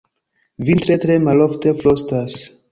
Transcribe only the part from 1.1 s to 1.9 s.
malofte